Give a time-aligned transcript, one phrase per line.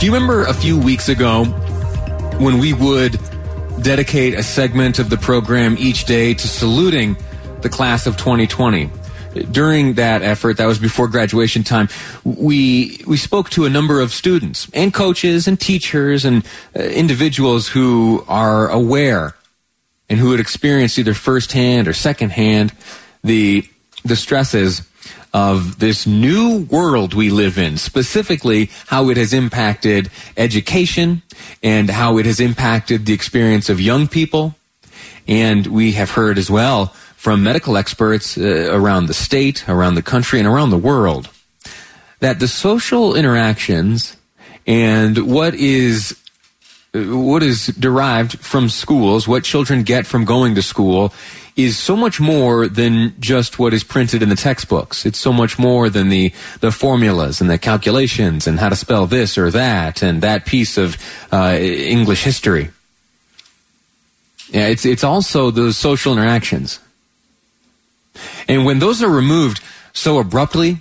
[0.00, 1.44] Do you remember a few weeks ago
[2.38, 3.20] when we would
[3.82, 7.18] dedicate a segment of the program each day to saluting
[7.60, 8.90] the class of 2020?
[9.50, 11.90] During that effort, that was before graduation time,
[12.24, 17.68] we we spoke to a number of students and coaches and teachers and uh, individuals
[17.68, 19.36] who are aware
[20.08, 22.72] and who had experienced either firsthand or secondhand
[23.22, 23.68] the
[24.02, 24.80] the stresses
[25.32, 31.22] of this new world we live in, specifically how it has impacted education
[31.62, 34.54] and how it has impacted the experience of young people.
[35.28, 40.02] And we have heard as well from medical experts uh, around the state, around the
[40.02, 41.28] country, and around the world
[42.20, 44.16] that the social interactions
[44.66, 46.16] and what is
[46.92, 51.12] what is derived from schools, what children get from going to school,
[51.64, 55.06] is so much more than just what is printed in the textbooks.
[55.06, 59.06] It's so much more than the, the formulas and the calculations and how to spell
[59.06, 60.96] this or that and that piece of
[61.32, 62.70] uh, English history.
[64.50, 66.80] Yeah, it's, it's also those social interactions.
[68.48, 69.60] And when those are removed
[69.92, 70.78] so abruptly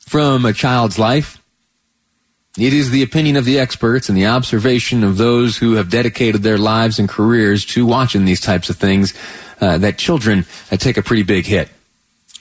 [0.00, 1.38] from a child's life,
[2.58, 6.42] it is the opinion of the experts and the observation of those who have dedicated
[6.42, 9.14] their lives and careers to watching these types of things
[9.60, 11.68] uh, that children uh, take a pretty big hit.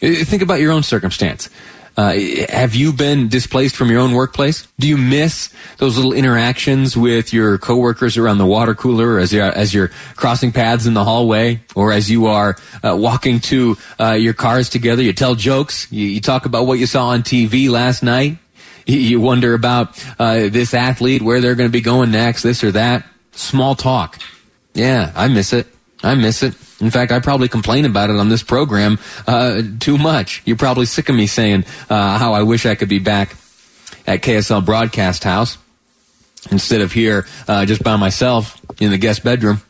[0.01, 1.49] Uh, think about your own circumstance.
[1.97, 2.13] Uh,
[2.49, 4.67] have you been displaced from your own workplace?
[4.79, 9.45] Do you miss those little interactions with your coworkers around the water cooler as you're,
[9.45, 14.11] as you're crossing paths in the hallway or as you are uh, walking to uh,
[14.11, 15.01] your cars together?
[15.01, 15.91] You tell jokes.
[15.91, 18.37] You, you, talk about what you saw on TV last night.
[18.85, 22.71] You wonder about uh, this athlete, where they're going to be going next, this or
[22.73, 23.05] that.
[23.31, 24.19] Small talk.
[24.75, 25.67] Yeah, I miss it.
[26.03, 26.53] I miss it.
[26.79, 30.43] In fact, I probably complain about it on this program uh, too much.
[30.45, 33.35] You're probably sick of me saying uh, how I wish I could be back
[34.05, 35.57] at KSL Broadcast House
[36.51, 39.61] instead of here uh, just by myself in the guest bedroom,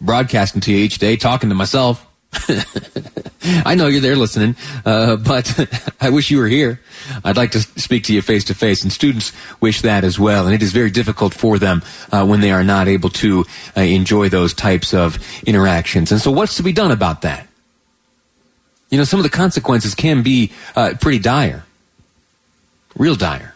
[0.00, 2.04] broadcasting to you each day, talking to myself.
[3.64, 6.80] I know you're there listening, uh, but I wish you were here.
[7.24, 10.46] I'd like to speak to you face to face, and students wish that as well.
[10.46, 13.44] And it is very difficult for them uh, when they are not able to
[13.76, 16.10] uh, enjoy those types of interactions.
[16.10, 17.46] And so, what's to be done about that?
[18.90, 21.64] You know, some of the consequences can be uh, pretty dire,
[22.96, 23.54] real dire.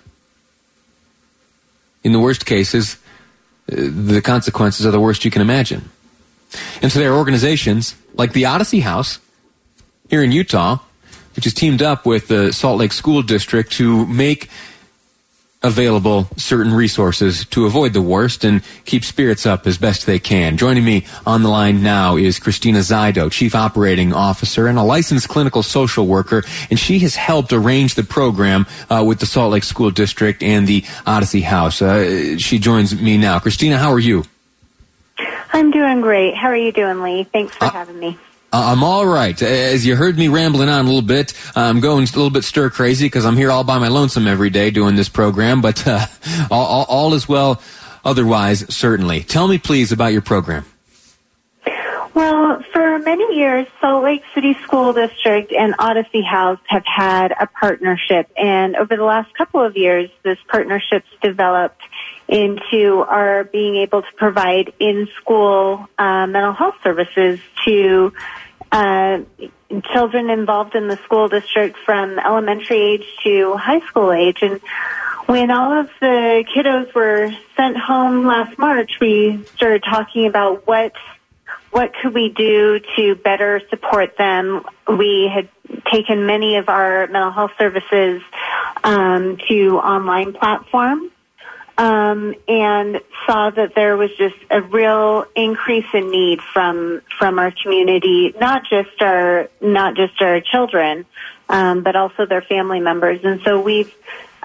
[2.02, 2.96] In the worst cases,
[3.70, 5.90] uh, the consequences are the worst you can imagine.
[6.82, 9.18] And so there are organizations like the Odyssey House
[10.08, 10.78] here in Utah,
[11.36, 14.50] which has teamed up with the Salt Lake School District to make
[15.62, 20.56] available certain resources to avoid the worst and keep spirits up as best they can.
[20.56, 25.28] Joining me on the line now is Christina Zidow, Chief Operating Officer and a licensed
[25.28, 29.64] clinical social worker, and she has helped arrange the program uh, with the Salt Lake
[29.64, 31.82] School District and the Odyssey House.
[31.82, 33.38] Uh, she joins me now.
[33.38, 34.24] Christina, how are you?
[35.52, 36.36] I'm doing great.
[36.36, 37.24] How are you doing, Lee?
[37.24, 38.18] Thanks for uh, having me.
[38.52, 39.40] I'm all right.
[39.40, 42.70] As you heard me rambling on a little bit, I'm going a little bit stir
[42.70, 46.06] crazy because I'm here all by my lonesome every day doing this program, but uh,
[46.50, 47.62] all, all, all is well
[48.04, 49.22] otherwise, certainly.
[49.22, 50.64] Tell me, please, about your program.
[52.12, 57.46] Well, for many years, Salt Lake City School District and Odyssey House have had a
[57.46, 58.28] partnership.
[58.36, 61.80] And over the last couple of years, this partnership's developed
[62.30, 68.12] into our being able to provide in-school uh, mental health services to
[68.70, 69.18] uh,
[69.92, 74.38] children involved in the school district from elementary age to high school age.
[74.42, 74.60] And
[75.26, 80.92] when all of the kiddos were sent home last March, we started talking about what
[81.72, 84.64] what could we do to better support them.
[84.88, 85.48] We had
[85.90, 88.22] taken many of our mental health services
[88.82, 91.12] um, to online platforms
[91.80, 97.50] um, and saw that there was just a real increase in need from from our
[97.62, 101.06] community, not just our not just our children,
[101.48, 103.20] um, but also their family members.
[103.24, 103.94] And so we've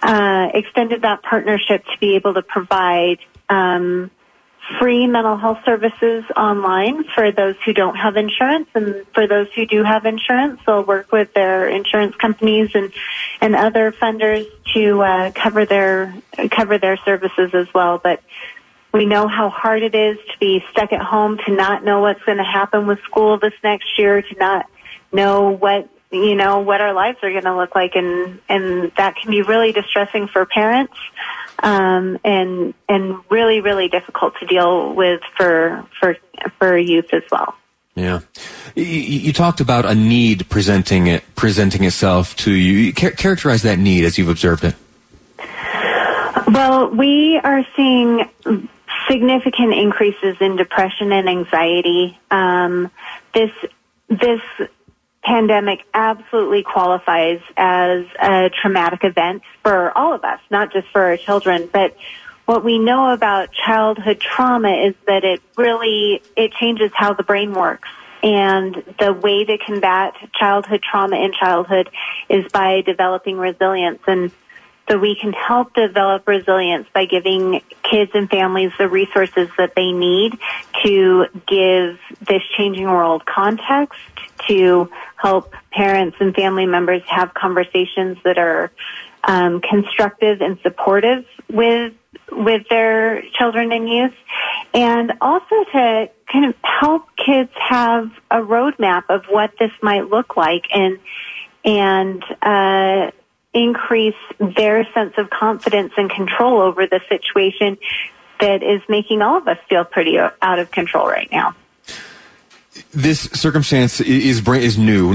[0.02, 4.12] uh, extended that partnership to be able to provide um,
[4.80, 8.68] free mental health services online for those who don't have insurance.
[8.74, 12.92] And for those who do have insurance they'll work with their insurance companies and
[13.42, 16.16] and other funders to uh, cover their
[16.52, 18.00] cover their services as well.
[18.00, 18.22] But
[18.92, 22.24] we know how hard it is to be stuck at home to not know what's
[22.24, 24.68] going to happen with school this next year to not
[25.12, 27.96] know what you know what our lives are going to look like.
[27.96, 30.96] And and that can be really distressing for parents
[31.60, 36.18] um, and and really really difficult to deal with for for
[36.60, 37.56] for youth as well.
[37.96, 38.22] Yeah,
[38.76, 42.92] you, you talked about a need presenting it presenting itself to you.
[42.92, 44.76] Char- characterize that need as you've observed it.
[46.48, 48.30] Well, we are seeing
[49.10, 52.20] significant increases in depression and anxiety.
[52.30, 52.92] Um,
[53.34, 53.52] this
[54.10, 54.42] this
[55.26, 61.18] pandemic absolutely qualifies as a traumatic event for all of us, not just for our
[61.18, 61.98] children, but
[62.46, 67.54] what we know about childhood trauma is that it really it changes how the brain
[67.54, 67.90] works.
[68.22, 71.90] And the way to combat childhood trauma in childhood
[72.30, 74.02] is by developing resilience.
[74.08, 74.32] And
[74.90, 79.92] so we can help develop resilience by giving kids and families the resources that they
[79.92, 80.38] need
[80.84, 84.00] to give this changing world context,
[84.48, 88.72] to help parents and family members have conversations that are
[89.24, 91.94] um, constructive and supportive with
[92.32, 94.14] with their children and youth,
[94.74, 100.38] and also to kind of help kids have a roadmap of what this might look
[100.38, 101.00] like and
[101.64, 103.12] and uh,
[103.54, 107.78] increase their sense of confidence and control over the situation
[108.40, 111.56] that is making all of us feel pretty out of control right now
[112.92, 115.10] this circumstance is is new.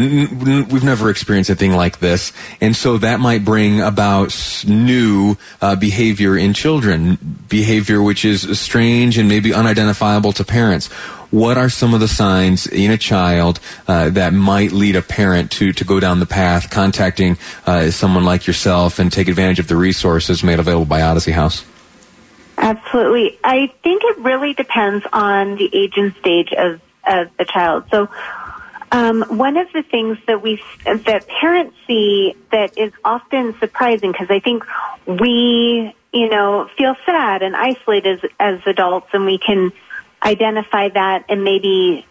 [0.64, 5.76] We've never experienced a thing like this, and so that might bring about new uh,
[5.76, 7.18] behavior in children,
[7.48, 10.88] behavior which is strange and maybe unidentifiable to parents.
[11.30, 15.50] What are some of the signs in a child uh, that might lead a parent
[15.52, 19.68] to to go down the path, contacting uh, someone like yourself and take advantage of
[19.68, 21.64] the resources made available by Odyssey House?
[22.58, 23.38] Absolutely.
[23.42, 27.84] I think it really depends on the age and stage of of the child.
[27.90, 28.08] So
[28.92, 34.30] um, one of the things that we that parents see that is often surprising because
[34.30, 34.64] I think
[35.06, 39.72] we you know feel sad and isolated as, as adults and we can
[40.22, 42.04] identify that and maybe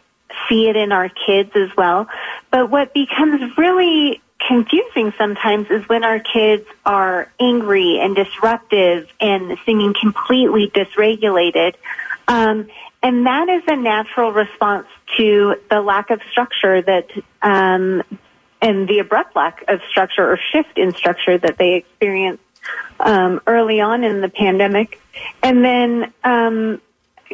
[0.48, 2.08] see it in our kids as well.
[2.50, 9.58] But what becomes really confusing sometimes is when our kids are angry and disruptive and
[9.66, 11.76] seeming completely dysregulated.
[12.28, 12.70] Um,
[13.02, 14.88] and that is a natural response
[15.18, 17.10] to the lack of structure that,
[17.42, 18.04] um,
[18.62, 22.44] and the abrupt lack of structure or shift in structure that they experienced
[23.00, 25.00] um, early on in the pandemic.
[25.42, 26.82] And then um,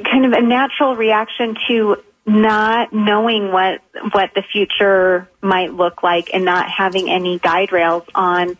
[0.03, 1.97] kind of a natural reaction to
[2.27, 8.03] not knowing what what the future might look like and not having any guide rails
[8.15, 8.57] on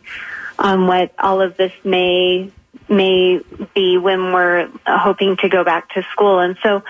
[0.58, 2.50] on what all of this may
[2.88, 3.40] may
[3.74, 6.38] be when we're hoping to go back to school.
[6.38, 6.82] And so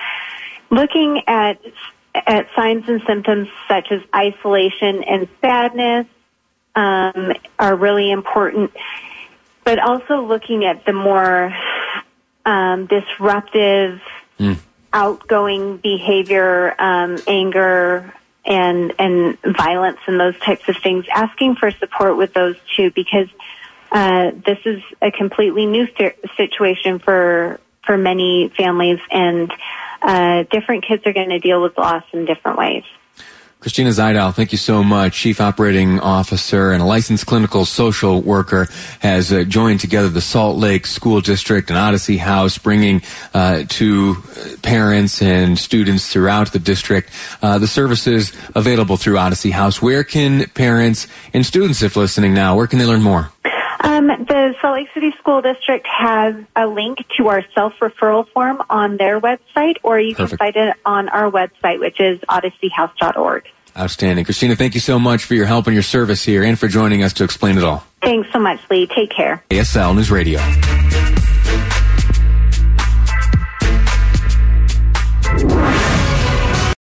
[0.71, 1.61] looking at
[2.15, 6.07] at signs and symptoms such as isolation and sadness
[6.75, 8.73] um, are really important,
[9.65, 11.55] but also looking at the more
[12.45, 14.01] um, disruptive,
[14.39, 14.59] mm.
[14.93, 21.05] outgoing behavior, um, anger, and and violence and those types of things.
[21.13, 23.29] Asking for support with those too, because
[23.97, 25.89] uh, this is a completely new
[26.37, 29.51] situation for for many families, and
[30.03, 32.85] uh, different kids are going to deal with loss in different ways.
[33.59, 35.17] Christina Zidow, thank you so much.
[35.17, 38.69] Chief Operating Officer and a licensed clinical social worker
[39.01, 43.01] has uh, joined together the Salt Lake School District and Odyssey House, bringing
[43.33, 44.17] uh, to
[44.63, 47.11] parents and students throughout the district
[47.41, 49.81] uh, the services available through Odyssey House.
[49.81, 53.31] Where can parents and students, if listening now, where can they learn more?
[53.87, 58.97] Um, the Salt Lake City School District has a link to our self-referral form on
[58.97, 60.41] their website, or you Perfect.
[60.41, 63.49] can find it on our website, which is odysseyhouse.org.
[63.79, 64.25] Outstanding.
[64.25, 67.05] Christina, thank you so much for your help and your service here and for joining
[67.05, 67.87] us to explain it all.
[68.03, 68.89] Thanks so much, Lee.
[68.89, 69.45] Take care.
[69.51, 70.41] KSL News Radio.